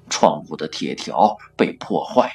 [0.09, 2.31] 窗户的铁条被破坏，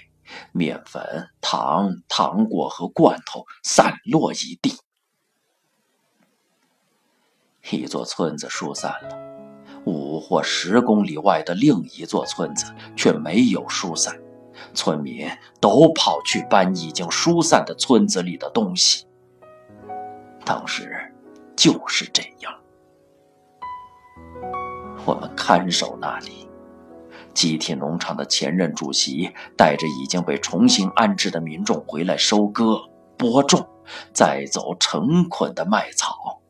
[0.52, 4.74] 面粉、糖、糖果和罐头散落一地。
[7.72, 9.35] 一座村子疏散了。
[9.86, 14.20] 五或十公里外的另一座村子却没有疏散，
[14.74, 19.06] 村民都跑去搬已经疏散的村子里的东西。
[20.44, 20.92] 当时
[21.56, 22.54] 就是这样，
[25.06, 26.48] 我们看守那里，
[27.34, 32.80] 集体农场的前任主席带着已经被重新安置的民众回来收割、
[33.18, 33.68] 播种，
[34.14, 36.42] 再走成捆的麦草。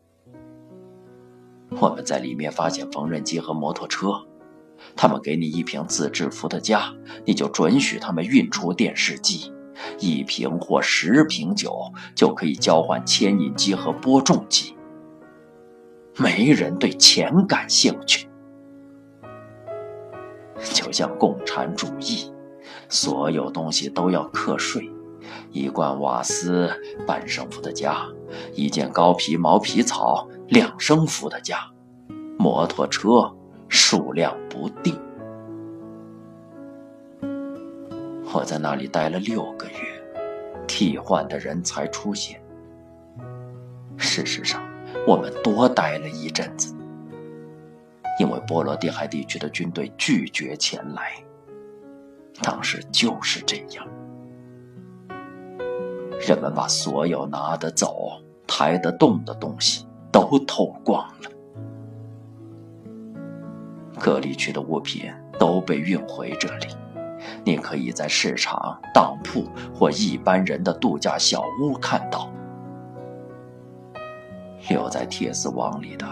[1.71, 4.25] 我们在里面发现缝纫机和摩托车，
[4.95, 6.93] 他们给你一瓶自制伏特加，
[7.25, 9.51] 你就准许他们运出电视机，
[9.99, 14.75] 一瓶或十瓶酒就可以交换牵引机和播种机。
[16.17, 18.29] 没人对钱感兴趣，
[20.73, 22.31] 就像共产主义，
[22.87, 24.89] 所有东西都要课税，
[25.51, 26.71] 一罐瓦斯
[27.05, 28.07] 半升伏特加，
[28.53, 30.29] 一件高皮毛皮草。
[30.47, 31.59] 两升伏的价，
[32.37, 33.33] 摩托车
[33.67, 34.99] 数量不定。
[38.33, 39.77] 我在那里待了六个月，
[40.67, 42.41] 替换的人才出现。
[43.97, 44.61] 事实上，
[45.07, 46.75] 我们多待了一阵子，
[48.19, 51.13] 因为波罗的海地区的军队拒绝前来。
[52.43, 53.87] 当时就是这样，
[56.19, 59.87] 人们把所有拿得走、抬得动的东西。
[60.15, 61.29] 都偷光了，
[63.99, 66.67] 隔离区的物品都被运回这里。
[67.43, 69.43] 你可以在市场、当铺
[69.73, 72.31] 或一般人的度假小屋看到。
[74.69, 76.07] 留在铁丝网里的，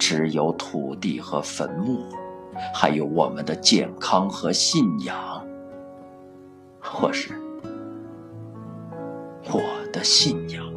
[0.00, 2.08] 只有土地和坟墓，
[2.74, 5.46] 还有我们的健康和信仰，
[6.80, 7.32] 或是
[9.44, 9.60] 我
[9.92, 10.67] 的信仰。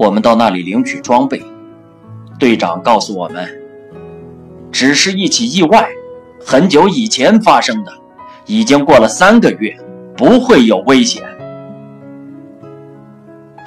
[0.00, 1.44] 我们到那里领取装备，
[2.38, 3.46] 队长告诉我们，
[4.72, 5.90] 只是一起意外，
[6.42, 7.92] 很久以前发生的，
[8.46, 9.76] 已经过了三个月，
[10.16, 11.22] 不会有危险。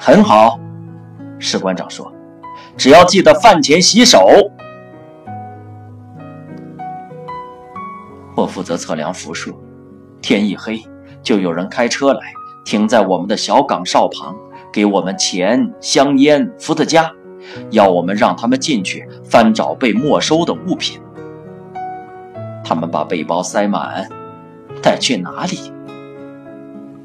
[0.00, 0.58] 很好，
[1.38, 2.12] 士官长说，
[2.76, 4.28] 只要记得饭前洗手。
[8.34, 9.52] 我负责测量辐射，
[10.20, 10.82] 天一黑
[11.22, 12.20] 就有人开车来，
[12.64, 14.34] 停在我们的小岗哨旁，
[14.74, 17.08] 给我们钱、香烟、伏特加，
[17.70, 21.00] 要我们让他们进去翻找被没收的物品。
[22.64, 24.08] 他们把背包塞满，
[24.82, 25.72] 带去哪里？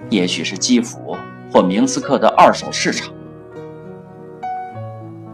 [0.09, 1.15] 也许是基辅
[1.53, 3.13] 或明斯克的二手市场。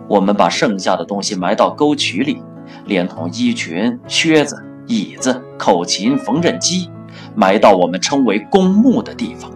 [0.09, 2.43] 我们把剩下的东西埋到沟渠里，
[2.83, 6.89] 连同衣裙、靴子、椅子、口琴、缝纫机，
[7.33, 9.49] 埋到我们称为公墓的地方。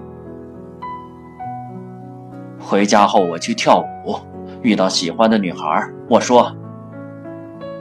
[2.69, 4.15] 回家后，我去跳舞，
[4.61, 6.55] 遇到喜欢的女孩，我说：“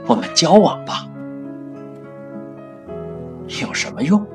[0.07, 1.05] 我们交往吧。”
[3.61, 4.25] 有什么用？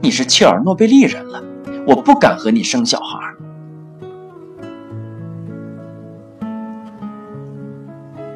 [0.00, 1.44] 你是切尔诺贝利人了，
[1.86, 3.18] 我不敢和你生小孩。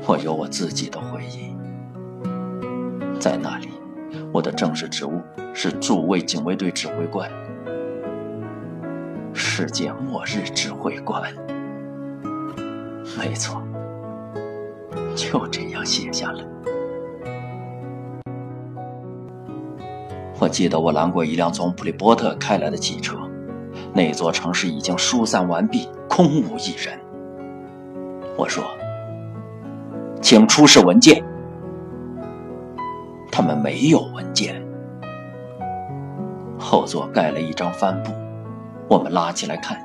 [0.07, 1.57] 我有我自己的回忆，
[3.19, 3.71] 在那里，
[4.35, 5.23] 我的正式职务
[5.55, 7.27] 是驻卫警卫队指挥官，
[9.35, 11.23] 世界末日指挥官。
[13.19, 13.63] 没错，
[15.15, 16.45] 就这样写下了。
[20.39, 23.17] 我记得我拦过一辆从普利波特开来的汽车，
[23.95, 26.99] 那座城市已经疏散完毕，空无一人。
[28.37, 28.65] 我说
[30.21, 31.23] ：“请出示文件。”
[33.31, 34.61] 他们没有文件。
[36.59, 38.11] 后座盖了一张帆布，
[38.89, 39.79] 我们拉起来看。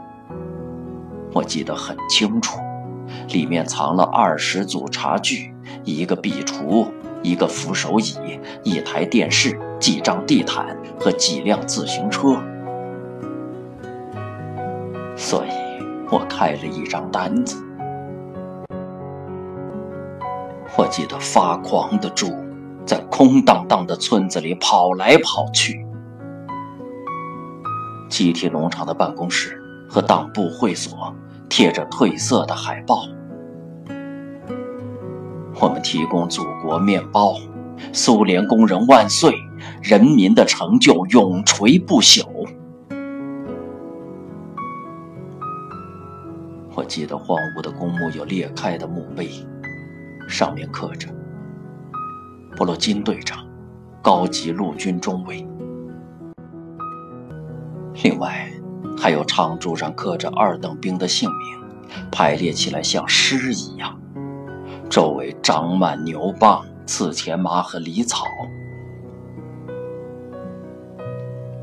[1.33, 2.59] 我记得很清楚，
[3.29, 6.87] 里面藏了二十组茶具，一个壁橱。
[7.23, 12.39] 一个扶手椅，一台电视，几张地毯和几辆自行车。
[15.15, 15.49] 所以
[16.11, 17.57] 我开了一张单子。
[20.77, 22.27] 我记得发狂的猪
[22.85, 25.86] 在空荡荡的村子里跑来跑去。
[28.09, 31.13] 集体农场的办公室和党部会所
[31.49, 33.07] 贴着褪色的海报。
[35.59, 37.35] 我们提供祖国面包，
[37.91, 39.33] 苏联工人万岁，
[39.81, 42.25] 人民的成就永垂不朽。
[46.75, 49.29] 我记得荒芜的公墓有裂开的墓碑，
[50.27, 51.07] 上面刻着
[52.55, 53.43] “波罗金队长，
[54.01, 55.43] 高级陆军中尉”。
[58.03, 58.47] 另外，
[58.97, 61.59] 还有长柱上刻着二等兵的姓名，
[62.11, 63.99] 排列起来像诗一样。
[64.89, 68.25] 周围长满牛蒡、刺钱麻和梨草。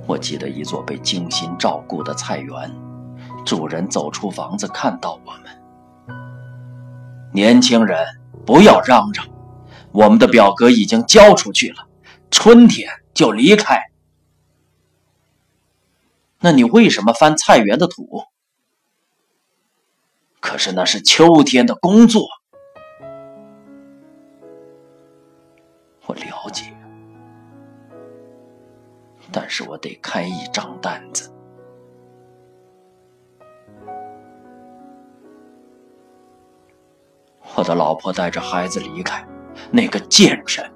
[0.07, 2.71] 我记得一座被精心照顾的菜园，
[3.47, 6.17] 主人走出房子看到我们。
[7.33, 7.99] 年轻人，
[8.45, 9.25] 不要嚷嚷，
[9.93, 11.87] 我们的表格已经交出去了，
[12.31, 13.81] 春天就离开。
[16.45, 18.23] 那你为什么翻菜园的土？
[20.41, 22.29] 可是那是秋天的工作。
[26.05, 26.71] 我了解，
[29.33, 31.33] 但是我得开一张单子。
[37.57, 39.27] 我的老婆带着孩子离开，
[39.73, 40.74] 那个贱人。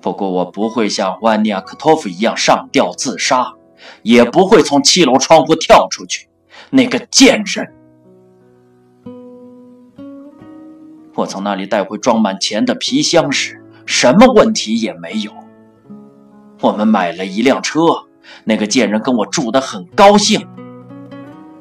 [0.00, 3.54] 不过我不会像万尼亚克托夫一样上吊自杀，
[4.02, 6.28] 也不会从七楼窗户跳出去，
[6.70, 7.74] 那个贱人。
[11.14, 15.30] 我从那里带回装满钱的皮箱时，什么问题也没有。
[16.62, 17.80] 我们买了一辆车，
[18.44, 20.46] 那个贱人跟我住得很高兴，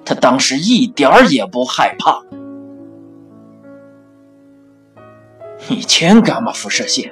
[0.06, 2.22] 他当时一点儿也不害怕。
[5.68, 7.12] 你千伽马辐射线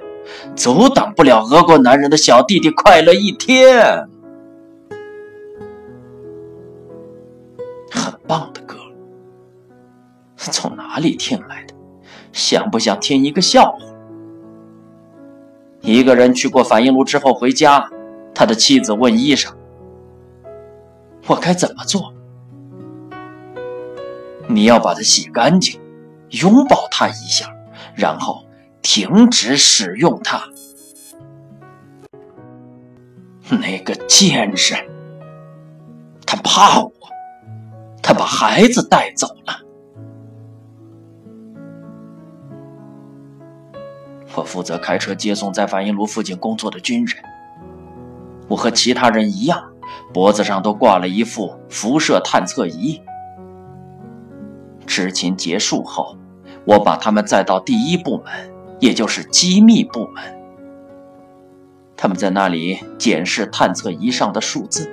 [0.55, 4.07] 阻挡不了俄国男人的小弟弟快乐一天。
[7.91, 8.78] 很棒的歌，
[10.38, 11.73] 从哪里听来的？
[12.34, 13.80] 想不想听一个笑话？
[15.82, 17.89] 一个人去过反应炉之后回家，
[18.36, 19.55] 他的妻子问医生
[21.28, 22.13] ：“我该怎么做？”
[24.49, 25.80] 你要把它洗干净，
[26.30, 27.47] 拥抱它一下，
[27.95, 28.45] 然后
[28.90, 30.42] 停止使用它。
[33.50, 34.90] 那个贱人，
[36.26, 36.94] 他怕我，
[38.02, 39.60] 他把孩子带走了。
[44.36, 47.22] 我负责开车接送在反应炉附近工作的军人。
[48.48, 49.70] 我和其他人一样，
[50.14, 53.02] 脖子上都挂了一副辐射探测仪。
[54.86, 56.18] 执勤结束后，
[56.64, 60.23] 我把他们载到第一部门，也就是机密部门。
[61.95, 64.89] 他们在那里检视探测仪上的数字，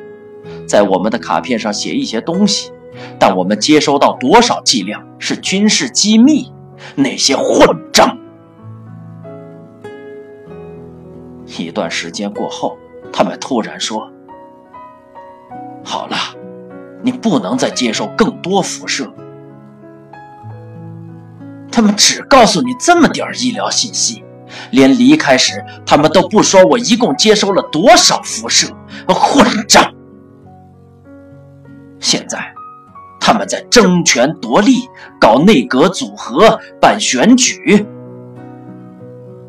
[0.67, 2.73] 在我们的卡片上写一些东西，
[3.19, 6.53] 但我们接收到多少剂量是军事机密。
[6.97, 8.19] 那些混账！
[11.47, 12.77] 一段时间过后，
[13.13, 14.11] 他们突然说
[15.85, 16.17] ：“好了，
[17.03, 19.11] 你不能再接受更多辐射。”
[21.75, 24.23] 他们只告诉你这么点儿医疗信息，
[24.71, 28.69] 连离开时他们都不说我一共接收了多少辐射。
[29.09, 29.93] 混账！
[31.99, 32.55] 现在
[33.21, 34.89] 他们在争权夺利，
[35.21, 37.85] 搞内阁组合，办选举。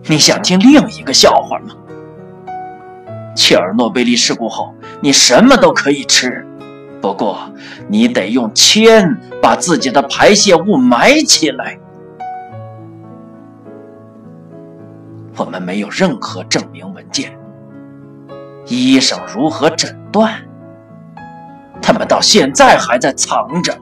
[0.08, 1.76] 你想听另一个笑话吗？
[3.36, 6.44] 切尔诺贝利事故后，你什么都可以吃，
[7.00, 7.38] 不过
[7.88, 11.78] 你得用铅把自己的排泄物埋起来。
[15.38, 17.38] 我们没有任何证明文件，
[18.68, 20.34] 医生如何诊断？
[21.82, 23.78] 他们到现在还在藏着，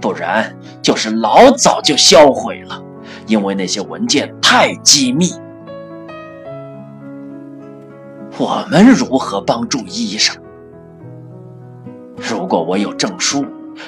[0.00, 0.52] 不然
[0.82, 2.82] 就是老早就销毁了，
[3.26, 5.30] 因为那些文件太机密。
[8.36, 10.36] 我们如何帮助医生？
[12.16, 13.46] 如果我有证书，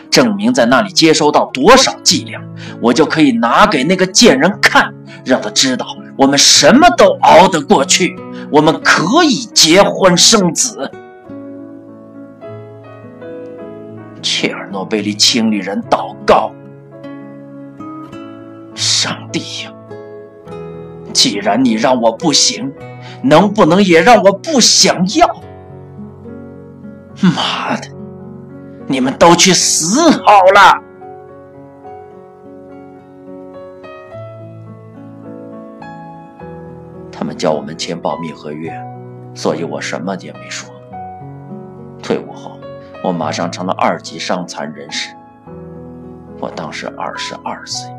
[0.09, 2.41] 证明在那里接收到多少剂量，
[2.80, 5.84] 我就可以拿给那个贱人看，让他知道。
[6.17, 8.19] 我们什么都熬得过去，
[8.51, 10.91] 我们可以结婚生子。
[14.23, 16.51] 切尔诺贝利清理人祷告：
[18.75, 19.73] 上帝呀，
[21.12, 22.73] 既然你让我不行，
[23.23, 25.43] 能不能也让我不想要？
[27.21, 27.89] 妈的，
[28.87, 30.86] 你们都去死好了！
[37.37, 38.72] 叫我们签保密合约，
[39.34, 40.72] 所以我什么也没说。
[42.03, 42.59] 退伍后，
[43.05, 45.14] 我马上成了二级伤残人士。
[46.39, 47.91] 我当时二十二岁，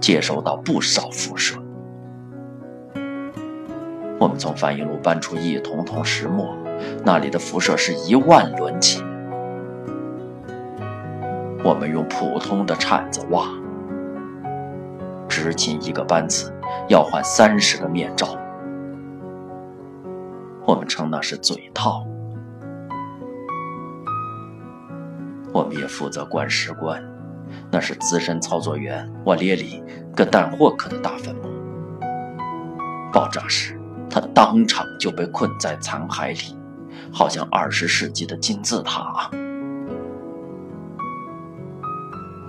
[0.00, 1.56] 接收到不少辐射。
[4.18, 6.56] 我们从反应炉搬出一桶桶石墨，
[7.04, 9.02] 那里的辐射是一万伦起。
[11.62, 13.46] 我们用普通的铲子挖，
[15.28, 16.52] 执勤一个班次
[16.88, 18.28] 要换三十个面罩。
[20.66, 22.06] 我们称那是嘴套。
[25.52, 27.02] 我们也负责管石棺，
[27.70, 29.82] 那是资深操作员瓦列里·
[30.16, 31.42] 戈旦霍克的大坟墓。
[33.12, 33.78] 爆炸时，
[34.10, 36.56] 他当场就被困在残骸里，
[37.12, 39.30] 好像二十世纪的金字塔。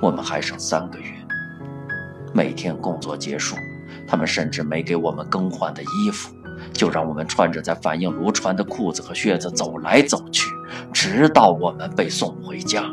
[0.01, 1.13] 我们还剩三个月，
[2.33, 3.55] 每天工作结束，
[4.07, 6.34] 他们甚至没给我们更换的衣服。
[6.73, 10.49] 就让我们穿着在反应炉穿的裤子和靴子走来走去，
[10.93, 12.83] 直到我们被送回家。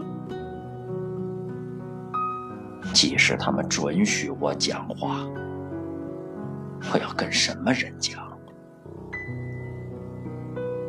[2.92, 5.24] 即使他们准许我讲话，
[6.92, 8.20] 我要跟什么人讲？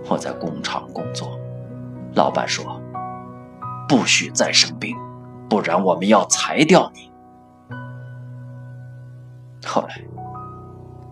[0.09, 1.39] 我在工厂工作，
[2.13, 2.79] 老板说
[3.87, 4.95] 不许再生病，
[5.49, 7.11] 不然我们要裁掉你。
[9.65, 10.12] 后来。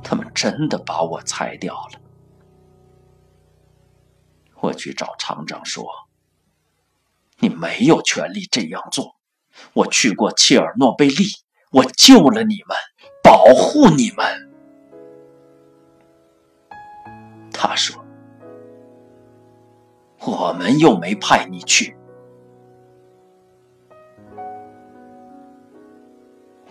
[0.03, 2.01] 他们真的把我裁掉了。
[4.59, 5.85] 我去找厂长说
[7.39, 9.15] ：“你没有权利这样做。
[9.73, 11.25] 我去过切尔诺贝利，
[11.71, 12.77] 我救了你们，
[13.23, 14.49] 保护你们。”
[17.51, 18.05] 他说
[20.25, 21.97] ：“我们又没派你去。”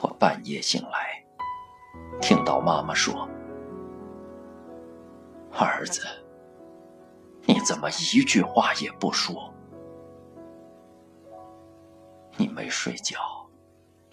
[0.01, 1.20] 我半夜醒来。
[2.21, 3.29] 听到妈妈说
[5.59, 6.03] ：“儿子，
[7.47, 9.53] 你怎么一句话也不说？
[12.37, 13.17] 你没睡觉，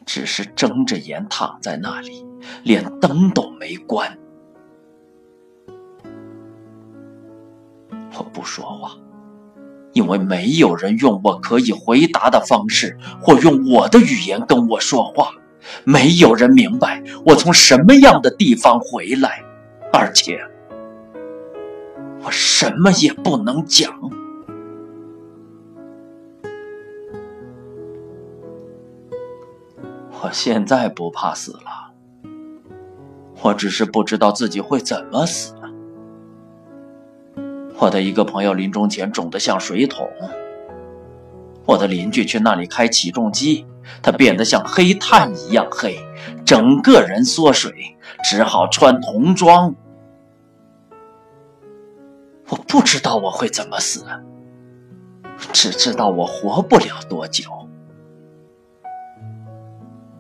[0.06, 2.26] 只是睁着眼躺在那里，
[2.64, 4.18] 连灯都没关。”
[8.18, 8.98] 我不说话，
[9.94, 15.32] 因为没有人用我可以回答的方式，或用我的语言跟我说话。
[15.84, 19.44] 没有人明白我从什么样的地方回来，
[19.92, 20.40] 而且
[22.24, 23.92] 我什么也不能讲。
[30.22, 31.94] 我现在不怕死了，
[33.42, 35.54] 我只是不知道自己会怎么死。
[37.80, 40.10] 我的一个朋友临终前肿得像水桶。
[41.68, 43.66] 我的邻居去那里开起重机，
[44.02, 46.00] 他变得像黑炭一样黑，
[46.46, 49.76] 整个人缩水，只好穿童装。
[52.50, 54.06] 我不知道我会怎么死，
[55.52, 57.44] 只知道我活不了多久。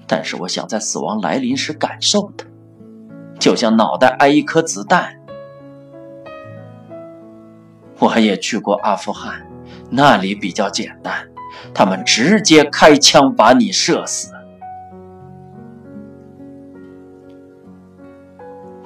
[0.06, 2.45] 但是我想在死亡来临时感受它，
[3.39, 5.18] 就像脑袋挨一颗子弹。
[8.00, 9.48] 我也去过阿富汗，
[9.89, 11.28] 那里比较简单，
[11.74, 14.34] 他们直接开枪把你射死。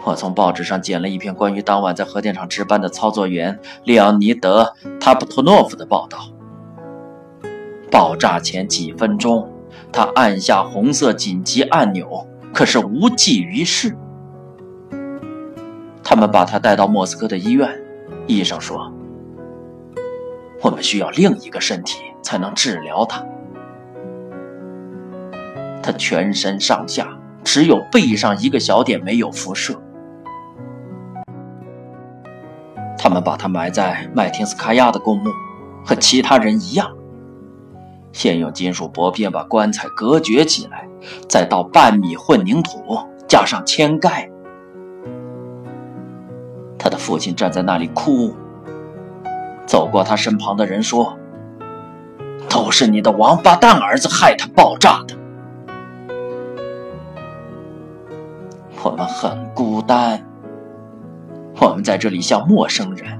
[0.03, 6.17] 我从报纸上捡了一篇关于当晚在核电厂值班的操作员利昂尼德·塔普托诺夫的报道。
[7.91, 9.47] 爆炸前几分钟，
[9.91, 13.95] 他按下红色紧急按钮，可是无济于事。
[16.03, 17.69] 他们把他带到莫斯科的医院，
[18.25, 18.91] 医生说。
[20.63, 23.23] 我们需要另一个身体才能治疗他。
[25.83, 27.07] 他全身上下
[27.43, 29.81] 只有背上一个小点没有辐射。
[32.97, 35.31] 他们把他埋在麦廷斯卡亚的公墓，
[35.83, 36.95] 和其他人一样。
[38.11, 40.87] 先用金属薄片把棺材隔绝起来，
[41.27, 44.29] 再倒半米混凝土，加上铅盖。
[46.77, 48.35] 他的父亲站在那里哭。
[49.65, 51.17] 走过他身旁的人说
[52.51, 55.15] ：“都是你的王八蛋儿子害他爆炸的。”
[58.83, 60.21] 我们很孤单，
[61.59, 63.17] 我们在这里像陌生人，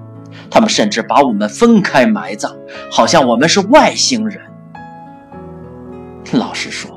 [0.50, 2.52] 他们甚至把我们分开埋葬，
[2.92, 4.42] 好像我们是外星人。
[6.34, 6.90] 老实说，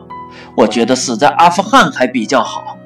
[0.57, 2.77] 我觉得死在阿富汗还比较好，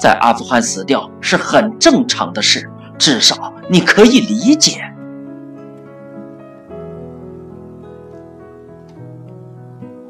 [0.00, 4.87] 在阿富汗死掉是很正常的事，至少你可以理解。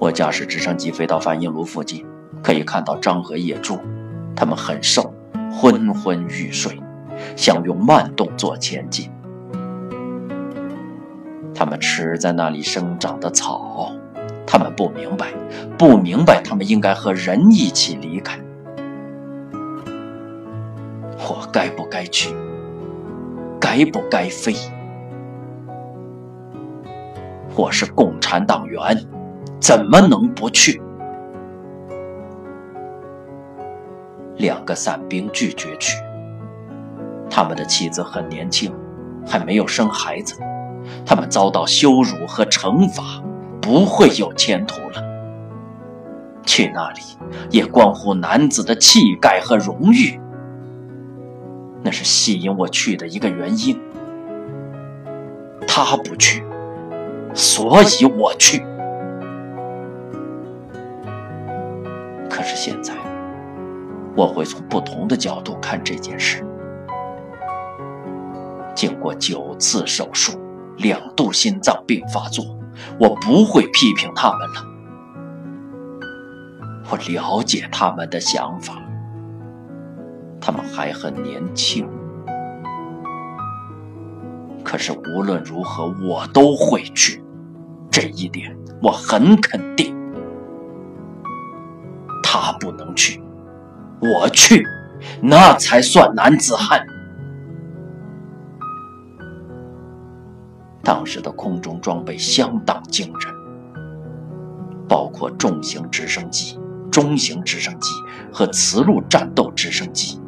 [0.00, 2.06] 我驾驶直升机飞到反应炉附近，
[2.40, 3.78] 可以看到张和野猪，
[4.36, 5.12] 他们很瘦，
[5.52, 6.80] 昏昏欲睡，
[7.34, 9.10] 想用慢动作前进。
[11.52, 13.90] 他们吃在那里生长的草，
[14.46, 15.26] 他们不明白，
[15.76, 18.38] 不明白他们应该和人一起离开。
[21.18, 22.32] 我该不该去？
[23.58, 24.54] 该不该飞？
[27.56, 28.80] 我是共产党员。
[29.60, 30.80] 怎么能不去？
[34.36, 35.96] 两个伞兵拒绝去。
[37.28, 38.72] 他们的妻子很年轻，
[39.26, 40.40] 还没有生孩子，
[41.04, 43.22] 他们遭到羞辱和惩罚，
[43.60, 45.04] 不会有前途了。
[46.46, 47.00] 去那里
[47.50, 50.18] 也关乎男子的气概和荣誉，
[51.82, 53.78] 那是吸引我去的一个原因。
[55.66, 56.42] 他不去，
[57.34, 58.64] 所以我去。
[62.68, 62.94] 现在，
[64.14, 66.44] 我会从不同的角度看这件事。
[68.74, 70.38] 经过九次手术，
[70.76, 72.44] 两度心脏病发作，
[73.00, 74.62] 我不会批评他们了。
[76.90, 78.74] 我了解他们的想法，
[80.38, 81.88] 他们还很年轻。
[84.62, 87.24] 可是无论如何，我都会去，
[87.90, 89.96] 这一点我很肯定。
[92.58, 93.22] 不能去，
[94.00, 94.64] 我去，
[95.22, 96.84] 那才算男子汉。
[100.82, 103.34] 当时的空中装备相当惊人，
[104.88, 106.58] 包括重型直升机、
[106.90, 107.90] 中型直升机
[108.32, 110.20] 和磁路战斗直升机。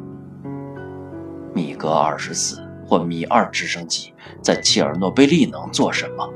[1.53, 6.29] 米格二十四或米二直升机在切尔诺贝利能做什么？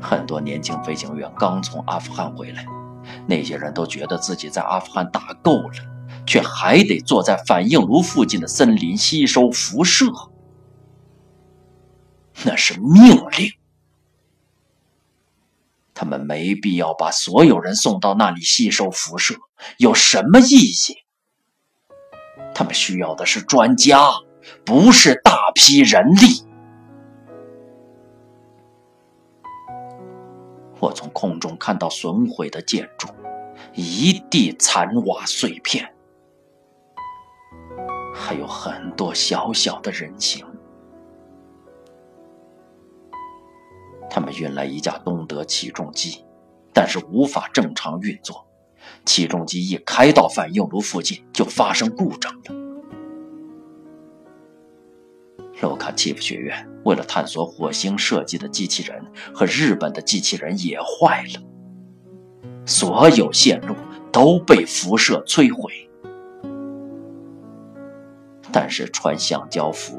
[0.00, 2.64] 很多年轻飞行员刚从阿富汗回来。
[3.26, 5.74] 那些人都觉得自己在阿富汗打够了，
[6.26, 10.06] 却还得坐在反应炉附近的森林吸收辐射，
[12.44, 13.52] 那是命令。
[15.92, 19.34] 他们没必要把所有人送到那里吸收辐射，
[19.78, 20.96] 有什么意义？
[22.54, 23.98] 他们需要的是专家，
[24.64, 26.45] 不是大批人力。
[30.78, 33.08] 我从空中看到损毁的建筑，
[33.74, 35.90] 一地残瓦碎片，
[38.14, 40.44] 还有很多小小的人形。
[44.10, 46.24] 他们运来一架东德起重机，
[46.72, 48.46] 但是无法正常运作。
[49.04, 52.65] 起重机一开到反应炉附近，就发生故障了。
[55.60, 59.02] 洛卡契夫学院为了探索火星设计的机器人
[59.34, 61.42] 和日本的机器人也坏了，
[62.64, 63.74] 所有线路
[64.12, 65.72] 都被辐射摧毁。
[68.52, 69.98] 但是穿橡胶服、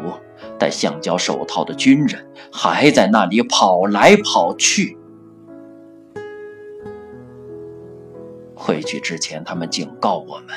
[0.57, 4.97] 戴橡胶手套的军人还在那里跑来跑去。
[8.55, 10.55] 回去之前，他们警告我们，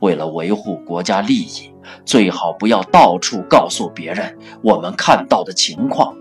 [0.00, 1.72] 为了维护国家利益，
[2.04, 6.14] 最好不要到处告诉别人我们看到的情况。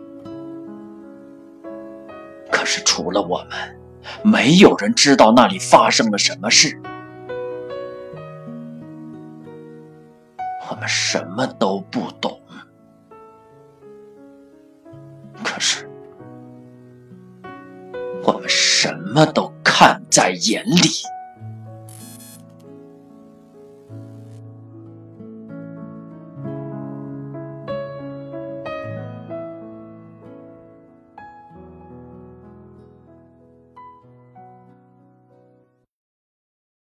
[2.51, 3.79] 可是除了我们，
[4.23, 6.79] 没有人知道那里发生了什么事。
[10.69, 12.39] 我们什么都不懂，
[15.43, 15.87] 可是
[18.23, 20.89] 我们什么都看在眼里。